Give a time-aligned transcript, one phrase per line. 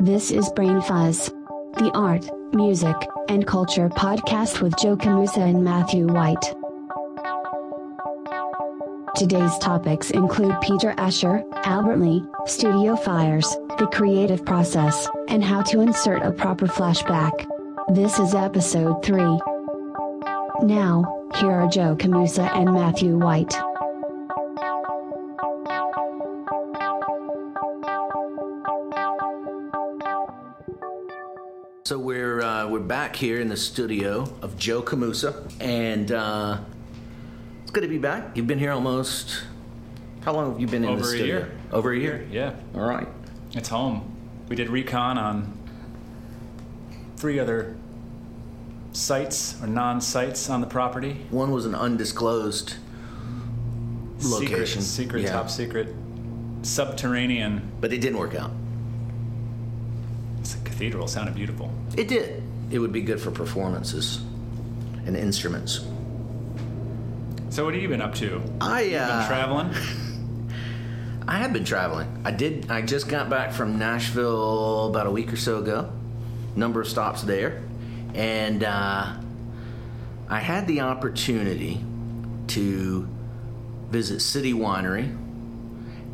[0.00, 1.30] This is Brain Fuzz,
[1.78, 2.94] the art, music,
[3.28, 6.54] and culture podcast with Joe Camusa and Matthew White.
[9.16, 13.48] Today's topics include Peter Asher, Albert Lee, studio fires,
[13.78, 17.46] the creative process, and how to insert a proper flashback.
[17.94, 19.22] This is episode 3.
[20.62, 23.54] Now, here are Joe Camusa and Matthew White.
[32.86, 36.58] Back here in the studio of Joe Camusa, and uh,
[37.62, 38.36] it's good to be back.
[38.36, 39.44] You've been here almost.
[40.22, 41.26] How long have you been in Over the a studio?
[41.26, 41.58] year.
[41.72, 42.26] Over a year.
[42.30, 43.08] Yeah, All right.
[43.52, 44.10] it's home.
[44.48, 45.52] We did recon on
[47.16, 47.76] three other
[48.92, 51.26] sites or non-sites on the property.
[51.30, 52.74] One was an undisclosed
[54.22, 54.80] location.
[54.82, 55.32] Secret, secret, Yeah.
[55.32, 55.94] top secret,
[56.62, 57.70] subterranean.
[57.80, 58.50] but it didn't work out.
[60.40, 61.06] It's a cathedral.
[61.08, 61.70] Sounded beautiful.
[61.96, 62.42] It did.
[62.70, 64.18] It would be good for performances
[65.06, 65.84] and instruments.
[67.50, 68.42] So what have you been up to?
[68.60, 69.74] I Been uh, traveling?
[71.28, 72.22] I have been traveling.
[72.24, 72.70] I did.
[72.70, 75.90] I just got back from Nashville about a week or so ago.
[76.56, 77.62] Number of stops there,
[78.14, 79.14] and uh,
[80.28, 81.82] I had the opportunity
[82.48, 83.08] to
[83.90, 85.16] visit City Winery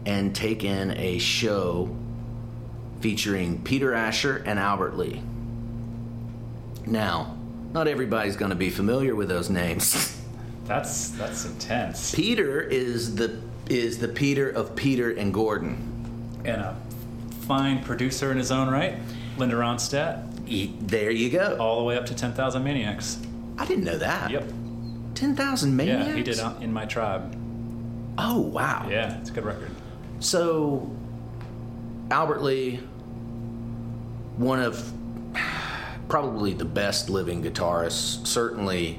[0.06, 1.94] and take in a show
[3.00, 5.22] featuring Peter Asher and Albert Lee.
[6.86, 7.36] Now,
[7.72, 10.16] not everybody's going to be familiar with those names.
[10.66, 12.14] That's that's intense.
[12.14, 15.76] Peter is the is the Peter of Peter and Gordon.
[16.44, 16.76] And a
[17.40, 18.94] fine producer in his own right,
[19.36, 21.56] Linda Ronstadt, E- There you go.
[21.58, 23.18] all the way up to 10,000 Maniacs.
[23.58, 24.30] I didn't know that.
[24.30, 24.44] Yep.
[25.16, 26.06] 10,000 maniacs?
[26.08, 27.36] Yeah, he did uh, in my tribe.
[28.16, 28.86] Oh, wow.
[28.88, 29.70] Yeah, it's a good record.
[30.20, 30.88] So,
[32.12, 32.76] Albert Lee,
[34.36, 34.92] one of
[36.10, 38.26] probably the best living guitarists.
[38.26, 38.98] Certainly,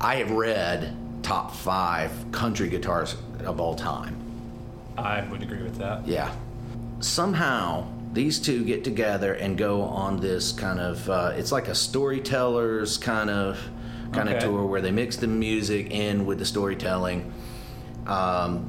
[0.00, 4.16] I have read top five country guitarists of all time.
[4.96, 6.06] I would agree with that.
[6.06, 6.34] Yeah.
[7.00, 11.74] Somehow these two get together and go on this kind of uh, it's like a
[11.74, 13.58] storytellers kind of
[14.12, 17.32] kind of tour where they mix the music in with the storytelling.
[18.06, 18.68] Um,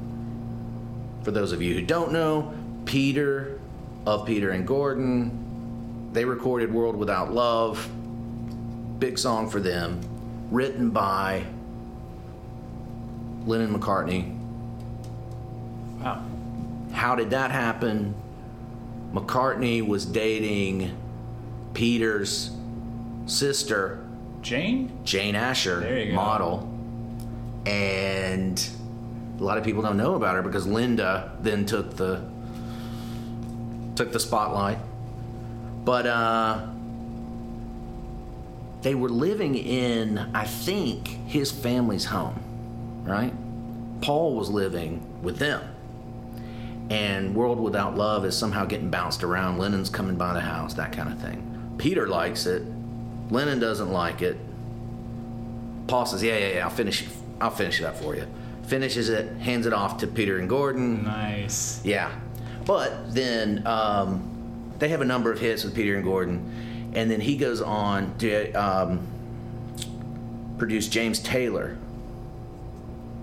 [1.22, 2.54] for those of you who don't know,
[2.86, 3.60] Peter
[4.06, 5.43] of Peter and Gordon,
[6.14, 7.86] they recorded World Without Love.
[8.98, 10.00] Big song for them,
[10.50, 11.44] written by
[13.44, 14.34] Lennon McCartney,
[16.00, 16.22] Wow.
[16.92, 18.14] how did that happen?
[19.12, 20.96] McCartney was dating
[21.74, 22.50] Peter's
[23.26, 24.04] sister,
[24.40, 24.92] Jane?
[25.04, 26.14] Jane Asher, There you go.
[26.16, 26.70] model.
[27.66, 28.64] And
[29.40, 32.22] a lot of people don't know about her because Linda then took the
[33.96, 34.78] took the spotlight.
[35.84, 36.66] But uh
[38.82, 42.38] they were living in I think his family's home,
[43.04, 43.32] right?
[44.00, 45.74] Paul was living with them
[46.90, 49.58] and World Without Love is somehow getting bounced around.
[49.58, 51.74] Lennon's coming by the house, that kind of thing.
[51.78, 52.62] Peter likes it.
[53.30, 54.36] Lennon doesn't like it.
[55.86, 56.64] Paul says, "Yeah, yeah, yeah.
[56.64, 57.02] I'll finish.
[57.02, 57.08] it.
[57.40, 58.26] I'll finish it up for you."
[58.66, 61.04] Finishes it, hands it off to Peter and Gordon.
[61.04, 61.80] Nice.
[61.84, 62.10] Yeah,
[62.64, 64.33] but then um,
[64.78, 68.16] they have a number of hits with Peter and Gordon, and then he goes on
[68.18, 69.06] to um,
[70.58, 71.76] produce James Taylor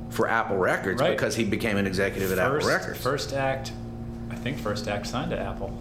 [0.09, 1.11] for Apple Records Right.
[1.11, 2.99] because he became an executive at Apple Records.
[2.99, 3.71] first act,
[4.29, 5.77] I think first act signed to Apple.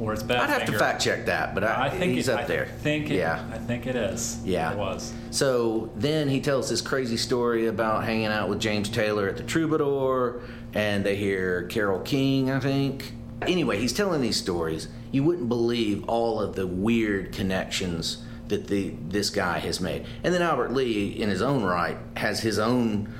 [0.00, 0.38] Or it's Badfinger.
[0.40, 2.66] I'd have to fact check that, but I, I think he's it, up I there.
[2.78, 3.44] Think it, yeah.
[3.52, 4.40] I think it is.
[4.44, 4.72] Yeah.
[4.72, 5.12] It was.
[5.30, 9.42] So then he tells this crazy story about hanging out with James Taylor at the
[9.42, 10.40] Troubadour,
[10.72, 13.12] and they hear Carole King, I think.
[13.42, 14.88] Anyway, he's telling these stories.
[15.12, 20.04] You wouldn't believe all of the weird connections that the this guy has made.
[20.24, 23.12] And then Albert Lee, in his own right, has his own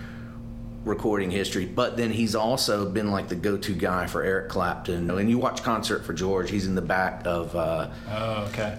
[0.84, 5.10] recording history, but then he's also been like the go-to guy for Eric Clapton.
[5.10, 8.76] And you watch Concert for George, he's in the back of uh, Oh, okay.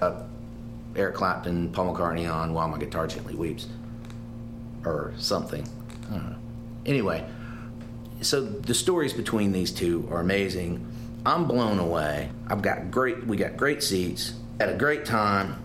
[0.96, 3.68] Eric Clapton, Paul McCartney on While My Guitar Gently Weeps,
[4.84, 5.66] or something.
[6.10, 6.36] I don't know.
[6.86, 7.26] Anyway,
[8.22, 10.86] so the stories between these two are amazing.
[11.26, 12.32] I'm blown away.
[12.48, 13.26] I've got great.
[13.26, 15.62] We got great seats at a great time.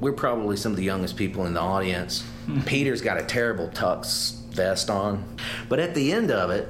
[0.00, 2.24] We're probably some of the youngest people in the audience.
[2.66, 5.24] Peter's got a terrible tux vest on,
[5.68, 6.68] but at the end of it,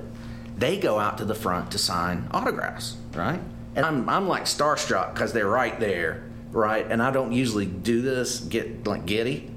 [0.56, 3.40] they go out to the front to sign autographs, right?
[3.76, 6.86] And I'm I'm like starstruck because they're right there, right?
[6.90, 9.50] And I don't usually do this, get like giddy,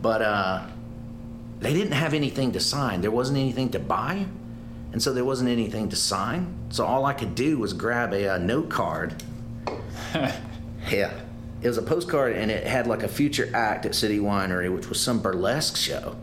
[0.00, 0.66] but uh,
[1.60, 3.00] they didn't have anything to sign.
[3.00, 4.26] There wasn't anything to buy,
[4.92, 6.56] and so there wasn't anything to sign.
[6.70, 9.22] So all I could do was grab a, uh note card.
[10.14, 11.12] yeah,
[11.60, 14.88] it was a postcard, and it had like a future act at City Winery, which
[14.88, 16.16] was some burlesque show.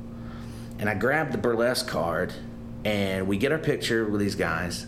[0.80, 2.34] And I grabbed the burlesque card,
[2.84, 4.88] and we get our picture with these guys,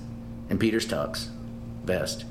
[0.49, 1.27] and Peter's tux,
[1.83, 2.25] vest.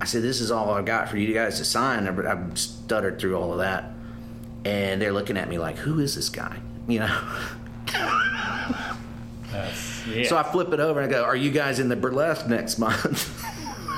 [0.00, 3.18] I said, "This is all I've got for you guys to sign." I, I stuttered
[3.18, 3.92] through all of that,
[4.64, 7.20] and they're looking at me like, "Who is this guy?" You know.
[10.14, 10.28] Yeah.
[10.28, 12.78] So I flip it over and I go, "Are you guys in the burlesque next
[12.78, 13.42] month?"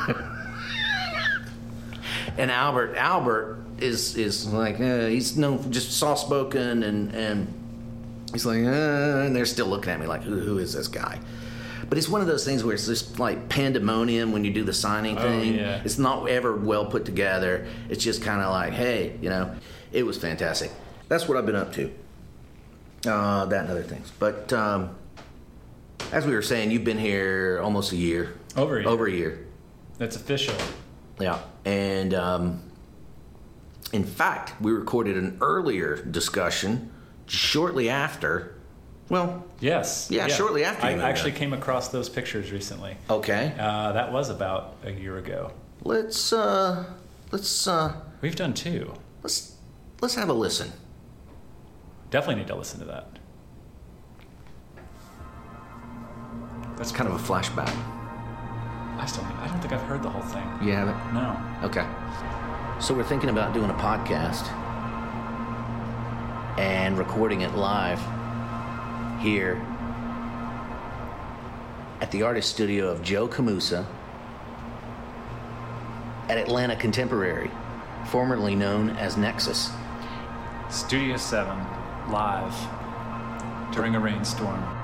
[2.38, 7.52] and Albert, Albert is is like uh, he's known for just soft spoken and and
[8.32, 11.18] he's like, uh, and they're still looking at me like, "Who who is this guy?"
[11.88, 14.72] But it's one of those things where it's just like pandemonium when you do the
[14.72, 15.56] signing Oh, thing.
[15.56, 15.82] yeah.
[15.84, 17.66] It's not ever well put together.
[17.90, 19.54] It's just kind of like, hey, you know,
[19.92, 20.70] it was fantastic.
[21.08, 21.92] That's what I've been up to.
[23.06, 24.10] Uh, that and other things.
[24.18, 24.94] But um,
[26.12, 28.34] as we were saying, you've been here almost a year.
[28.56, 28.88] Over a year.
[28.90, 29.46] Over a year.
[29.98, 30.54] That's official.
[31.20, 31.38] Yeah.
[31.64, 32.62] And um,
[33.92, 36.92] in fact, we recorded an earlier discussion
[37.26, 38.54] shortly after.
[39.08, 40.08] Well, Yes.
[40.10, 42.96] Yeah, shortly after I actually came across those pictures recently.
[43.10, 43.54] okay.
[43.58, 45.52] Uh, that was about a year ago.
[45.84, 46.84] Let's uh,
[47.30, 48.94] let's uh, We've done two.
[49.22, 49.54] let's
[50.00, 50.72] let's have a listen.
[52.10, 53.18] Definitely need to listen to that.
[56.82, 57.72] That's kind of a flashback.
[58.98, 60.42] I still, I don't think I've heard the whole thing.
[60.60, 61.14] You have it?
[61.14, 61.40] No.
[61.62, 61.86] Okay.
[62.80, 64.48] So we're thinking about doing a podcast
[66.58, 68.00] and recording it live
[69.20, 69.64] here
[72.00, 73.86] at the artist studio of Joe Camusa
[76.28, 77.52] at Atlanta Contemporary,
[78.06, 79.70] formerly known as Nexus.
[80.68, 81.56] Studio 7,
[82.10, 84.81] live, during a rainstorm.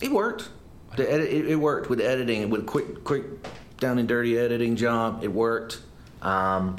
[0.00, 0.50] It worked.
[0.96, 3.24] The edit, it, it worked with editing, with quick, quick,
[3.78, 5.22] down and dirty editing job.
[5.22, 5.80] It worked.
[6.22, 6.76] Um,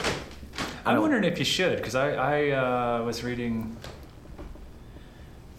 [0.85, 3.75] I I'm wondering if you should, because I, I uh, was reading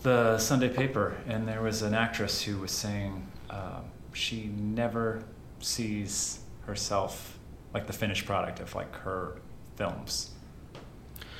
[0.03, 5.23] the Sunday paper, and there was an actress who was saying um, she never
[5.61, 7.39] sees herself
[7.75, 9.37] like the finished product of like her
[9.77, 10.31] films,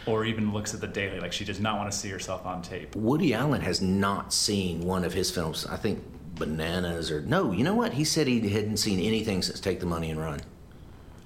[0.09, 1.21] or even looks at the daily.
[1.21, 2.97] Like she does not want to see herself on tape.
[2.97, 5.67] Woody Allen has not seen one of his films.
[5.67, 6.03] I think
[6.37, 7.53] Bananas or no.
[7.53, 7.93] You know what?
[7.93, 10.41] He said he hadn't seen anything since Take the Money and Run.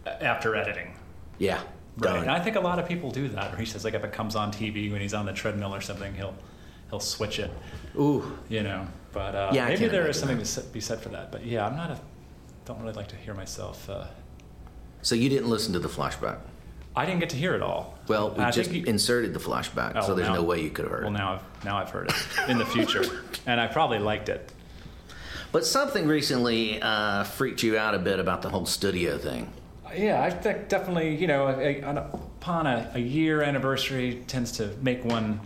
[0.07, 0.95] after editing.
[1.39, 1.61] Yeah,
[1.97, 2.13] Right.
[2.15, 2.19] done.
[2.23, 3.55] And I think a lot of people do that.
[3.55, 5.81] Or he says like if it comes on TV when he's on the treadmill or
[5.81, 6.35] something, he'll
[6.91, 7.51] he'll switch it.
[7.97, 8.87] Ooh, You know.
[9.13, 11.31] But uh, Yeah, maybe there is something to be said for that.
[11.31, 12.01] But yeah, I'm not a.
[12.65, 13.89] Don't really like to hear myself.
[13.91, 14.07] Uh,
[15.03, 16.39] so you didn't listen to the flashback?
[16.95, 17.99] I didn't get to hear it all.
[18.09, 20.71] Well, we I just you- inserted the flashback, Oh, so there's now- no way you
[20.71, 21.19] could have heard Well, it.
[21.19, 23.05] now I've now I've heard it in the future,
[23.47, 24.53] and I probably liked it.
[25.53, 29.51] But something recently uh, freaked you out a bit about the whole studio thing.
[29.95, 34.69] Yeah, I think definitely, you know, a, a, upon a, a year anniversary tends to
[34.81, 35.41] make one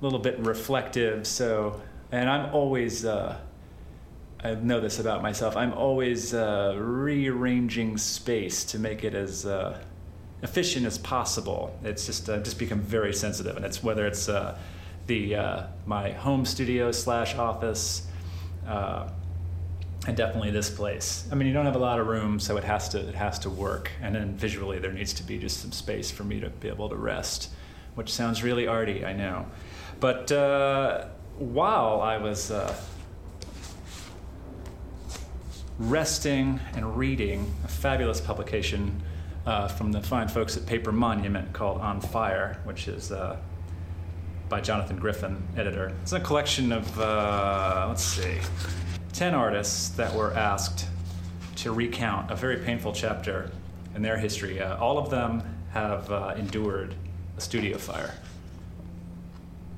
[0.00, 1.26] a little bit reflective.
[1.26, 1.80] So,
[2.12, 3.36] and I'm always, uh,
[4.44, 9.76] I know this about myself, I'm always uh, rearranging space to make it as uh,
[10.42, 11.78] efficient as possible.
[11.84, 13.56] It's just, uh, just become very sensitive.
[13.56, 14.58] And it's whether it's uh,
[15.06, 18.06] the, uh, my home studio slash office,
[18.66, 19.08] uh,
[20.06, 21.28] and definitely this place.
[21.30, 23.38] I mean, you don't have a lot of room, so it has to it has
[23.40, 23.90] to work.
[24.00, 26.88] And then visually, there needs to be just some space for me to be able
[26.88, 27.50] to rest,
[27.94, 29.46] which sounds really arty, I know.
[30.00, 31.06] But uh,
[31.38, 32.74] while I was uh,
[35.78, 39.02] resting and reading a fabulous publication
[39.46, 43.36] uh, from the fine folks at Paper Monument called On Fire, which is uh,
[44.48, 45.92] by Jonathan Griffin, editor.
[46.02, 48.38] It's a collection of, uh, let's see,
[49.14, 50.86] 10 artists that were asked
[51.56, 53.50] to recount a very painful chapter
[53.94, 54.60] in their history.
[54.60, 56.94] Uh, all of them have uh, endured
[57.36, 58.14] a studio fire,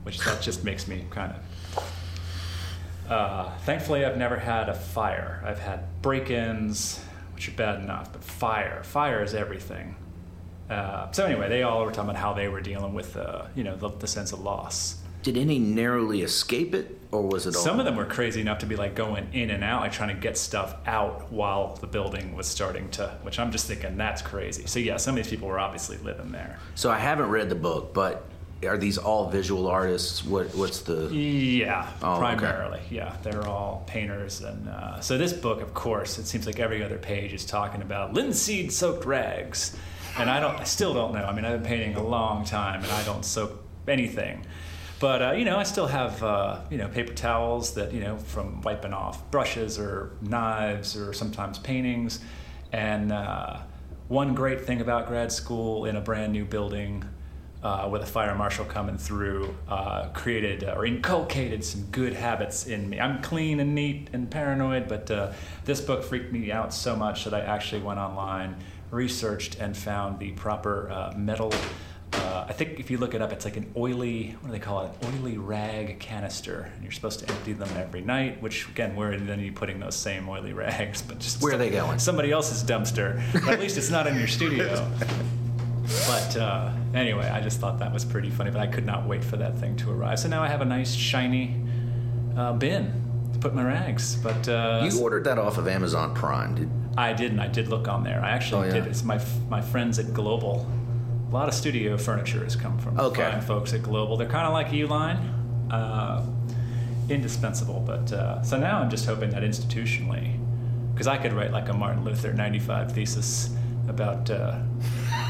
[0.02, 3.10] which that just makes me kind of.
[3.10, 5.42] Uh, thankfully, I've never had a fire.
[5.46, 8.82] I've had break ins, which are bad enough, but fire.
[8.84, 9.96] Fire is everything.
[10.70, 13.64] Uh, so anyway, they all were talking about how they were dealing with, uh, you
[13.64, 14.96] know, the, the sense of loss.
[15.22, 17.62] Did any narrowly escape it, or was it all?
[17.62, 20.14] Some of them were crazy enough to be like going in and out, like trying
[20.14, 24.20] to get stuff out while the building was starting to, which I'm just thinking that's
[24.20, 24.66] crazy.
[24.66, 26.58] So yeah, some of these people were obviously living there.
[26.74, 28.26] So I haven't read the book, but
[28.64, 30.24] are these all visual artists?
[30.24, 31.08] What What's the?
[31.14, 32.18] Yeah, Oh, okay.
[32.36, 32.80] primarily.
[32.90, 36.82] Yeah, they're all painters, and uh, so this book, of course, it seems like every
[36.82, 39.76] other page is talking about linseed-soaked rags,
[40.18, 41.24] and I don't, I still don't know.
[41.24, 44.46] I mean, I've been painting a long time, and I don't soak anything.
[45.00, 48.16] But uh, you know, I still have uh, you know paper towels that you know
[48.16, 52.20] from wiping off brushes or knives or sometimes paintings.
[52.72, 53.58] And uh,
[54.08, 57.04] one great thing about grad school in a brand new building
[57.64, 62.66] uh, with a fire marshal coming through uh, created uh, or inculcated some good habits
[62.66, 63.00] in me.
[63.00, 65.32] I'm clean and neat and paranoid, but uh,
[65.64, 68.56] this book freaked me out so much that I actually went online,
[68.90, 71.52] researched, and found the proper uh, metal.
[72.12, 74.60] Uh, I think if you look it up, it's like an oily, what do they
[74.60, 74.90] call it?
[75.02, 76.70] An Oily rag canister.
[76.74, 79.96] And you're supposed to empty them every night, which, again, where then you putting those
[79.96, 81.02] same oily rags?
[81.02, 81.98] But just Where are they going?
[81.98, 83.20] Somebody else's dumpster.
[83.32, 84.88] But at least it's not in your studio.
[86.06, 88.50] But uh, anyway, I just thought that was pretty funny.
[88.50, 90.18] But I could not wait for that thing to arrive.
[90.18, 91.56] So now I have a nice shiny
[92.36, 92.92] uh, bin
[93.32, 94.16] to put my rags.
[94.16, 96.54] But uh, You ordered that off of Amazon Prime.
[96.54, 97.40] Did, I didn't.
[97.40, 98.20] I did look on there.
[98.24, 98.80] I actually Oh, yeah?
[98.80, 98.86] did.
[98.86, 100.66] It's my my friends at Global.
[101.28, 103.22] A lot of studio furniture has come from Okay.
[103.32, 104.16] fine folks at Global.
[104.16, 105.18] They're kind of like Uline,
[105.70, 106.24] uh,
[107.10, 107.80] indispensable.
[107.86, 110.38] But uh, so now I'm just hoping that institutionally,
[110.92, 113.50] because I could write like a Martin Luther 95 thesis
[113.88, 114.60] about uh,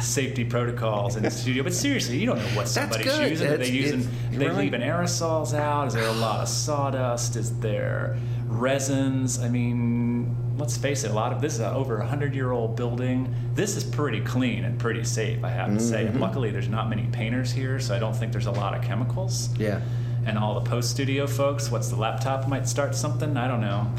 [0.03, 1.63] safety protocols in the studio.
[1.63, 3.47] But seriously, you don't know what somebody's using.
[3.49, 4.01] Are they using?
[4.33, 5.89] Are they leaving aerosols out?
[5.89, 7.37] Is there a lot of sawdust?
[7.37, 9.39] Is there resins?
[9.41, 11.11] I mean, let's face it.
[11.11, 13.35] A lot of this is an over a hundred year old building.
[13.55, 16.01] This is pretty clean and pretty safe, I have to say.
[16.03, 16.13] Mm-hmm.
[16.13, 18.83] And luckily, there's not many painters here, so I don't think there's a lot of
[18.83, 19.49] chemicals.
[19.59, 19.81] yeah.
[20.27, 23.37] And all the post studio folks, what's the laptop might start something?
[23.37, 23.93] I don't know.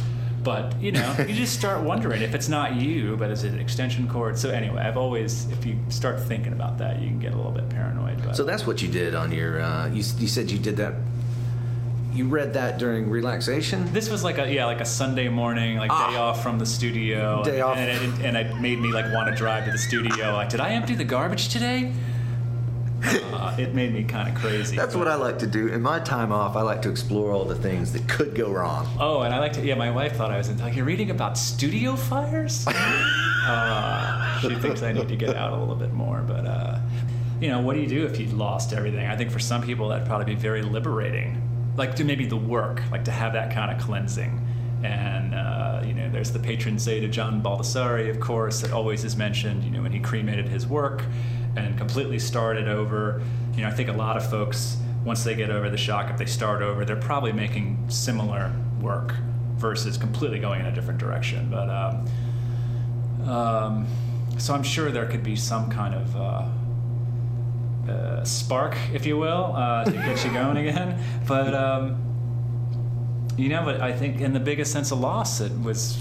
[0.45, 3.59] But you know, you just start wondering if it's not you, but is it an
[3.59, 4.37] extension cord?
[4.37, 7.51] So anyway, I've always, if you start thinking about that, you can get a little
[7.51, 8.23] bit paranoid.
[8.23, 9.59] But So that's what you did on your.
[9.59, 10.93] Uh, you, you said you did that.
[12.13, 13.91] You read that during relaxation.
[13.91, 17.39] This was like a yeah, like a Sunday morning, like day off from the studio.
[17.39, 17.43] Ah.
[17.43, 17.75] Day off.
[17.75, 20.31] and it, and it made me like want to drive to the studio.
[20.33, 21.91] Like, did I empty the garbage today?
[23.03, 24.75] Uh, it made me kind of crazy.
[24.75, 26.55] That's what I like to do in my time off.
[26.55, 28.87] I like to explore all the things that could go wrong.
[28.99, 29.65] Oh, and I like to.
[29.65, 32.65] Yeah, my wife thought I was in, like, you're reading about studio fires.
[32.67, 36.79] uh, she thinks I need to get out a little bit more, but uh,
[37.39, 39.05] you know, what do you do if you lost everything?
[39.05, 41.41] I think for some people that'd probably be very liberating,
[41.75, 44.41] like to maybe the work, like to have that kind of cleansing.
[44.83, 49.03] And uh, you know, there's the patron saint of John Baldessari, of course, that always
[49.03, 49.63] is mentioned.
[49.63, 51.03] You know, when he cremated his work
[51.55, 53.21] and completely start it over.
[53.55, 56.17] You know, I think a lot of folks, once they get over the shock, if
[56.17, 59.13] they start over, they're probably making similar work
[59.57, 61.50] versus completely going in a different direction.
[61.50, 63.88] But um, um,
[64.38, 69.53] so I'm sure there could be some kind of uh, uh, spark, if you will,
[69.55, 71.01] uh, to get you going again.
[71.27, 72.01] But um,
[73.38, 75.97] you know, but I think in the biggest sense of loss, it was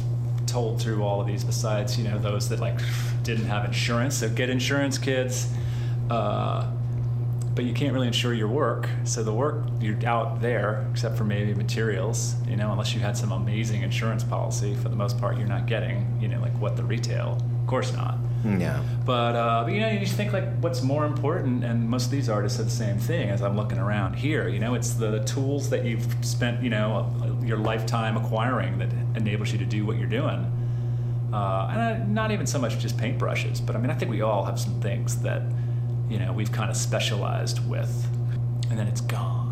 [0.47, 1.45] told through all of these.
[1.45, 2.79] Besides, you know, those that like
[3.23, 5.49] didn't have insurance, so get insurance, kids.
[6.11, 6.71] Uh,
[7.55, 11.23] but you can't really insure your work, so the work you're out there, except for
[11.25, 12.35] maybe materials.
[12.49, 15.67] You know, unless you had some amazing insurance policy, for the most part, you're not
[15.67, 16.19] getting.
[16.21, 18.19] You know, like what the retail, of course not.
[18.45, 18.83] Yeah.
[19.07, 22.11] But, uh, but you know, you just think like what's more important, and most of
[22.11, 23.31] these artists are the same thing.
[23.31, 27.11] As I'm looking around here, you know, it's the tools that you've spent, you know,
[27.45, 30.51] your lifetime acquiring that enables you to do what you're doing.
[31.33, 34.23] Uh, and I, not even so much just paintbrushes, but I mean, I think we
[34.23, 35.43] all have some things that,
[36.09, 38.07] you know, we've kind of specialized with,
[38.71, 39.43] and then it's gone.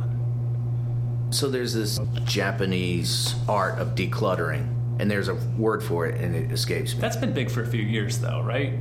[1.31, 4.69] So there's this Japanese art of decluttering,
[5.01, 7.01] and there's a word for it, and it escapes me.
[7.01, 8.75] That's been big for a few years, though, right?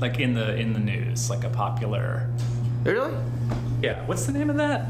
[0.00, 2.28] Like in the in the news, like a popular.
[2.82, 3.14] Really?
[3.80, 4.86] Yeah, what's the name of that?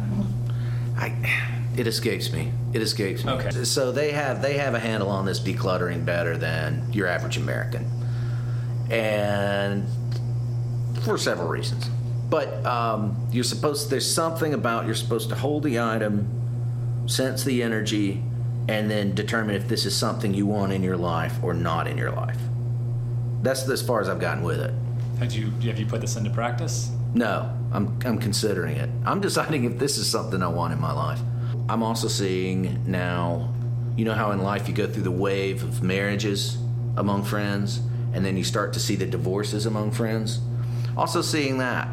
[0.96, 2.52] I, it escapes me.
[2.72, 3.32] It escapes me.
[3.32, 3.64] Okay.
[3.64, 7.90] So they have they have a handle on this decluttering better than your average American,
[8.90, 9.86] and
[11.04, 11.88] for several reasons.
[12.30, 17.62] But um, you're supposed there's something about you're supposed to hold the item, sense the
[17.62, 18.22] energy,
[18.68, 21.98] and then determine if this is something you want in your life or not in
[21.98, 22.38] your life.
[23.42, 24.72] That's as far as I've gotten with it.
[25.18, 26.90] Had you have you put this into practice?
[27.14, 28.90] No, I'm, I'm considering it.
[29.04, 31.20] I'm deciding if this is something I want in my life.
[31.68, 33.52] I'm also seeing now,
[33.96, 36.56] you know how in life you go through the wave of marriages
[36.96, 37.80] among friends,
[38.12, 40.40] and then you start to see the divorces among friends?
[40.96, 41.88] Also seeing that.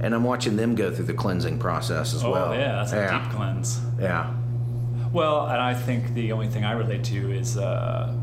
[0.00, 2.34] And I'm watching them go through the cleansing process as well.
[2.34, 2.54] Oh well.
[2.54, 3.80] yeah, that's a deep cleanse.
[3.98, 4.34] Yeah.
[5.10, 8.14] Well, and I think the only thing I relate to is uh,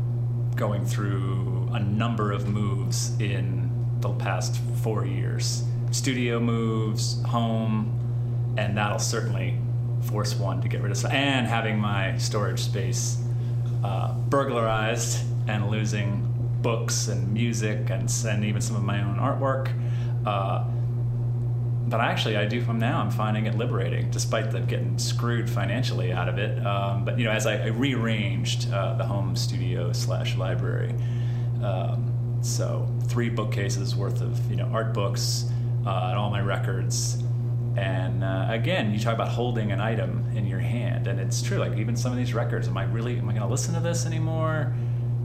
[0.54, 8.76] going through a number of moves in the past four years studio moves, home, and
[8.76, 9.56] that'll certainly
[10.04, 11.12] force one to get rid of some.
[11.12, 13.18] And having my storage space
[13.82, 16.30] uh, burglarized and losing
[16.62, 19.72] books and music and, and even some of my own artwork.
[20.26, 20.64] Uh,
[21.86, 23.00] but actually, I do from now.
[23.00, 26.64] I'm finding it liberating, despite the getting screwed financially out of it.
[26.66, 30.94] Um, but you know, as I, I rearranged uh, the home studio slash library,
[31.62, 35.44] um, so three bookcases worth of you know art books
[35.86, 37.22] uh, and all my records.
[37.76, 41.58] And uh, again, you talk about holding an item in your hand, and it's true.
[41.58, 43.80] Like even some of these records, am I really am I going to listen to
[43.80, 44.72] this anymore?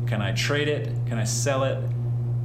[0.08, 0.92] Can I trade it?
[1.08, 1.78] Can I sell it?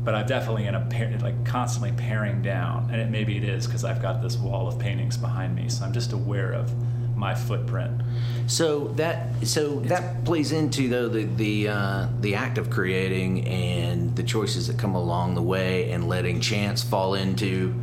[0.04, 3.66] But I'm definitely in a pair, like constantly paring down, and it maybe it is
[3.66, 6.70] because I've got this wall of paintings behind me, so I'm just aware of
[7.16, 8.02] my footprint.
[8.46, 14.14] So that so that plays into though the the uh, the act of creating and
[14.14, 17.74] the choices that come along the way and letting chance fall into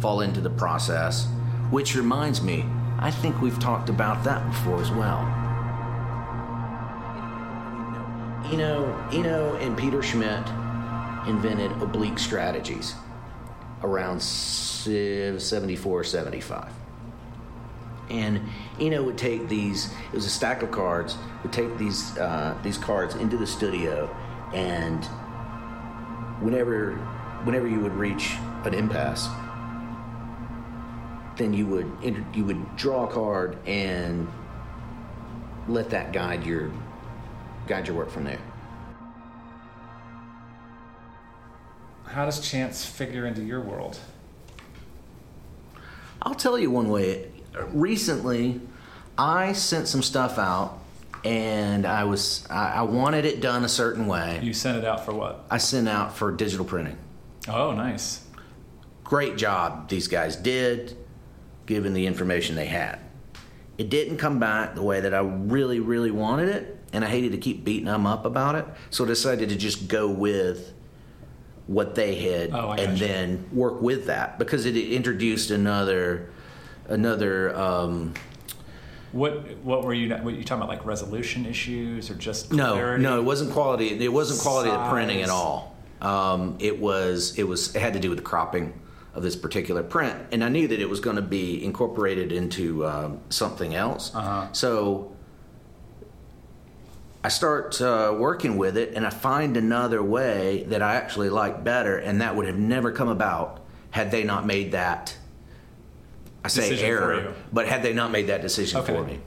[0.00, 1.26] fall into the process.
[1.70, 2.66] Which reminds me,
[2.98, 5.20] I think we've talked about that before as well.
[8.52, 10.46] Eno, Eno and Peter Schmidt
[11.26, 12.94] invented oblique strategies
[13.82, 16.72] around 74, 75
[18.10, 18.40] and
[18.80, 19.90] Eno would take these.
[20.12, 21.16] It was a stack of cards.
[21.42, 24.14] Would take these uh, these cards into the studio,
[24.52, 25.04] and
[26.42, 26.94] whenever
[27.44, 28.34] whenever you would reach
[28.64, 29.28] an impasse,
[31.40, 31.90] then you would
[32.34, 34.28] you would draw a card and
[35.68, 36.70] let that guide your
[37.66, 38.38] guide your work from there.
[42.04, 43.98] How does chance figure into your world?
[46.20, 47.30] I'll tell you one way
[47.68, 48.60] recently,
[49.16, 50.78] I sent some stuff out,
[51.24, 54.40] and I was I, I wanted it done a certain way.
[54.42, 55.46] You sent it out for what?
[55.50, 56.98] I sent out for digital printing.
[57.48, 58.26] Oh, nice.
[59.04, 60.96] Great job these guys did,
[61.70, 62.98] given the information they had.
[63.78, 67.30] It didn't come back the way that I really, really wanted it, and I hated
[67.32, 68.66] to keep beating them up about it.
[68.90, 70.74] So I decided to just go with
[71.68, 73.04] what they had Oh, and gotcha.
[73.06, 76.28] then work with that because it introduced another
[76.88, 78.14] another um,
[79.12, 83.04] What what were you what you talking about like resolution issues or just no clarity?
[83.04, 87.38] no it wasn't quality it wasn't quality of the printing at all um, it was
[87.38, 88.72] it was it had to do with the cropping
[89.14, 92.86] of this particular print and i knew that it was going to be incorporated into
[92.86, 94.46] um, something else Uh-huh.
[94.52, 95.12] so
[97.24, 101.64] i start uh, working with it and i find another way that i actually like
[101.64, 105.16] better and that would have never come about had they not made that
[106.44, 108.94] i say Decision error but had they not made that decision Okay.
[108.94, 109.18] for me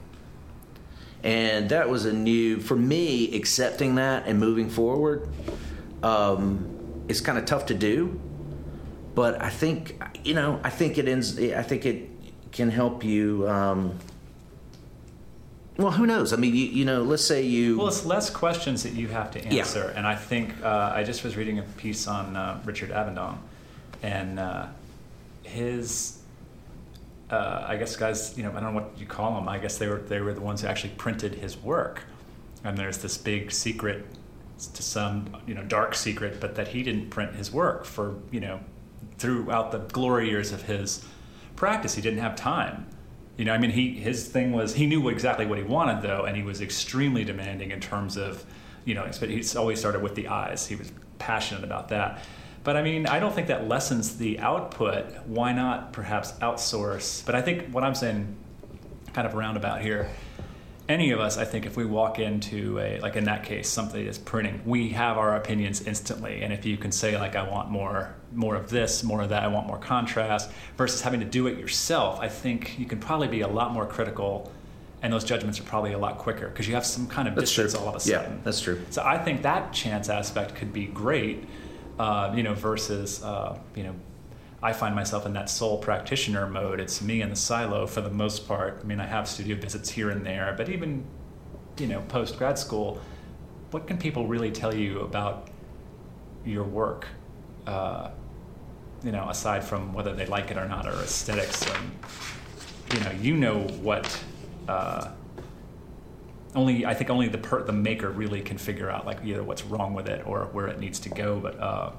[1.22, 5.28] and that was a new for me accepting that and moving forward
[6.02, 6.66] um,
[7.08, 8.20] it's kind of tough to do
[9.14, 12.08] but i think you know i think it ends i think it
[12.52, 13.98] can help you um,
[15.76, 18.82] well who knows i mean you, you know let's say you Well, it's less questions
[18.84, 19.98] that you have to answer, Yeah.
[19.98, 23.38] and I think uh, I just was reading a piece on uh, Richard Avedon,
[24.02, 24.66] and uh,
[25.42, 26.18] his.
[27.30, 29.48] Uh, I guess guys, you know, I don't know what you call them.
[29.48, 32.02] I guess they were they were the ones who actually printed his work,
[32.62, 34.06] and there's this big secret,
[34.74, 38.40] to some you know dark secret, but that he didn't print his work for you
[38.40, 38.60] know
[39.18, 41.04] throughout the glory years of his
[41.56, 41.94] practice.
[41.94, 42.86] He didn't have time.
[43.36, 46.24] You know, I mean, he his thing was he knew exactly what he wanted though,
[46.24, 48.44] and he was extremely demanding in terms of,
[48.84, 50.66] you know, he's always started with the eyes.
[50.66, 52.22] He was passionate about that.
[52.62, 55.06] But I mean, I don't think that lessens the output.
[55.26, 57.24] Why not perhaps outsource?
[57.26, 58.36] But I think what I'm saying,
[59.12, 60.10] kind of roundabout here,
[60.88, 64.04] any of us, I think, if we walk into a like in that case, something
[64.04, 66.42] is printing, we have our opinions instantly.
[66.42, 69.42] And if you can say like, I want more, more of this, more of that,
[69.42, 73.28] I want more contrast, versus having to do it yourself, I think you can probably
[73.28, 74.52] be a lot more critical,
[75.02, 77.52] and those judgments are probably a lot quicker because you have some kind of That's
[77.52, 77.64] true.
[77.64, 78.32] distance all of a sudden.
[78.32, 78.82] Yeah, that's true.
[78.90, 81.44] So I think that chance aspect could be great,
[81.98, 83.94] uh, you know, versus uh, you know.
[84.64, 86.80] I find myself in that sole practitioner mode.
[86.80, 88.80] It's me in the silo for the most part.
[88.82, 91.04] I mean, I have studio visits here and there, but even,
[91.78, 92.98] you know, post grad school,
[93.72, 95.50] what can people really tell you about
[96.46, 97.06] your work?
[97.66, 98.08] Uh,
[99.02, 101.90] you know, aside from whether they like it or not, or aesthetics, and
[102.94, 104.24] you know, you know what.
[104.66, 105.10] Uh,
[106.54, 109.64] only I think only the per, the maker really can figure out like either what's
[109.64, 111.38] wrong with it or where it needs to go.
[111.38, 111.90] But uh,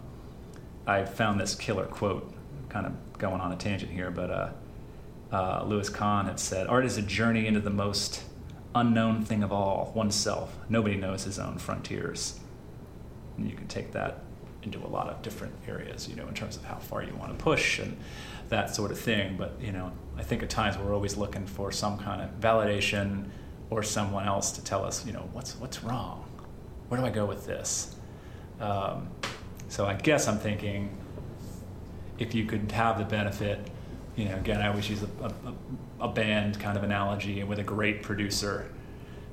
[0.87, 2.34] I found this killer quote,
[2.75, 4.49] kind of going on a tangent here, but uh,
[5.31, 8.21] uh, Louis Kahn had said, "Art is a journey into the most
[8.75, 10.53] unknown thing of all, oneself.
[10.67, 12.37] Nobody knows his own frontiers."
[13.37, 14.19] And you can take that
[14.61, 17.37] into a lot of different areas, you know, in terms of how far you want
[17.37, 17.95] to push and
[18.49, 19.37] that sort of thing.
[19.37, 23.29] But you know, I think at times we're always looking for some kind of validation
[23.69, 26.25] or someone else to tell us, you know, what's what's wrong.
[26.89, 27.95] Where do I go with this?
[28.59, 29.07] Um,
[29.69, 30.89] so I guess I'm thinking,
[32.17, 33.59] if you could have the benefit,
[34.15, 37.63] you know, again, I always use a, a, a band kind of analogy with a
[37.63, 38.71] great producer.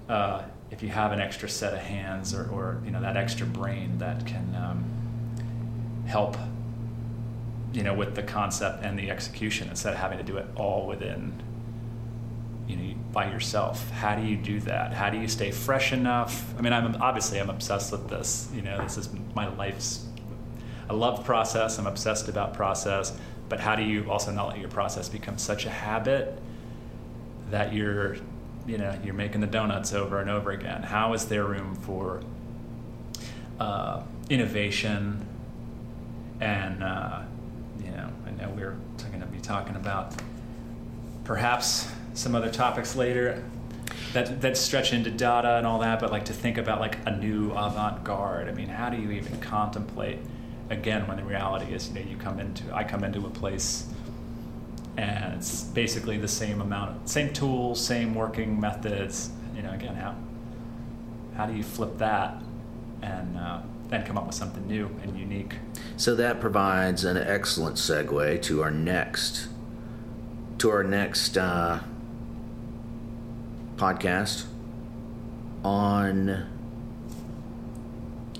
[0.08, 0.42] Uh,
[0.72, 3.98] if you have an extra set of hands or, or you know that extra brain
[3.98, 4.84] that can um,
[6.06, 6.36] help
[7.72, 10.86] you know with the concept and the execution instead of having to do it all
[10.86, 11.40] within
[12.66, 16.54] you know by yourself how do you do that how do you stay fresh enough
[16.58, 20.06] i mean i'm obviously i'm obsessed with this you know this is my life's
[20.88, 23.12] i love process i'm obsessed about process
[23.52, 26.38] but how do you also not let your process become such a habit
[27.50, 28.16] that you're
[28.66, 30.82] you know you're making the donuts over and over again?
[30.82, 32.22] How is there room for
[33.60, 35.26] uh, innovation?
[36.40, 37.22] And uh,
[37.84, 38.76] you know i know we're
[39.10, 40.14] going to be talking about
[41.24, 43.44] perhaps some other topics later
[44.14, 47.14] that that stretch into data and all that but like to think about like a
[47.14, 48.48] new avant-garde.
[48.48, 50.18] I mean how do you even contemplate
[50.72, 53.86] again when the reality is you know you come into i come into a place
[54.96, 59.30] and it's basically the same amount of same tools same working methods.
[59.56, 60.14] You know again how
[61.36, 62.42] how do you flip that
[63.00, 65.54] and uh, then come up with something new and unique?
[65.96, 69.48] So that provides an excellent segue to our next
[70.58, 71.80] to our next uh,
[73.76, 74.44] podcast
[75.64, 76.28] on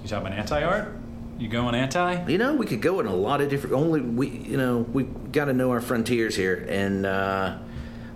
[0.03, 0.97] you talking about anti-art
[1.39, 2.25] you going anti?
[2.31, 5.05] You know we could go in a lot of different only we you know we
[5.05, 7.59] got to know our frontiers here and uh,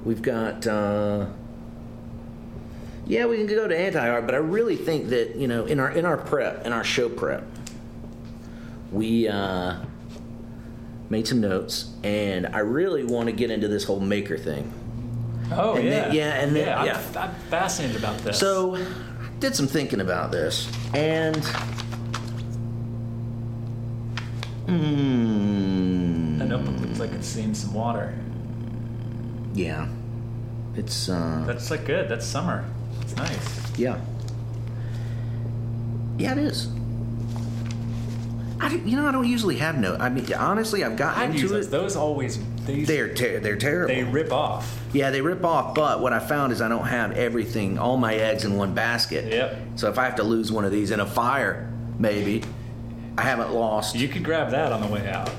[0.05, 1.26] we've got uh,
[3.07, 5.90] yeah we can go to anti-art but i really think that you know in our
[5.90, 7.44] in our prep in our show prep
[8.92, 9.76] we uh,
[11.11, 14.72] made some notes and i really want to get into this whole maker thing.
[15.52, 17.02] Oh And yeah then- yeah, and then- yeah, I'm, yeah.
[17.22, 18.38] I'm fascinated about this.
[18.38, 18.76] So,
[19.38, 21.37] did some thinking about this, and
[24.66, 28.14] mm, the notebook looks like it's seen some water
[29.55, 29.88] yeah,
[30.74, 32.64] it's uh, that's like good that's summer
[33.00, 33.98] it's nice yeah,
[36.18, 36.68] yeah, it is.
[38.59, 39.96] I you know I don't usually have no.
[39.96, 41.66] I mean, honestly, I've gotten into those.
[41.66, 41.70] it.
[41.70, 43.94] Those always these, They're ter- they're terrible.
[43.94, 44.83] they rip off.
[44.94, 45.74] yeah, they rip off.
[45.74, 49.31] But what I found is I don't have everything, all my eggs in one basket.
[49.31, 49.59] Yep.
[49.76, 52.42] So if I have to lose one of these in a fire, maybe
[53.18, 53.94] I haven't lost.
[53.96, 55.31] You could grab that on the way out.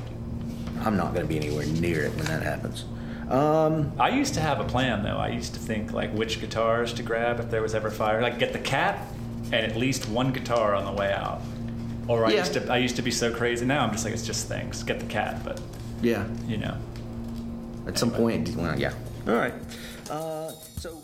[0.82, 2.86] I'm not going to be anywhere near it when that happens.
[3.30, 5.18] Um, I used to have a plan though.
[5.18, 8.22] I used to think like which guitars to grab if there was ever fire.
[8.22, 9.06] Like get the cat
[9.52, 11.42] and at least one guitar on the way out.
[12.08, 12.40] Or I Yeah.
[12.40, 13.66] used to I used to be so crazy.
[13.66, 14.82] Now I'm just like it's just things.
[14.84, 15.60] Get the cat, but
[16.02, 16.78] yeah, you know.
[17.86, 18.94] at some point, well, yeah.
[19.28, 19.54] All right.
[20.10, 21.02] Uh, so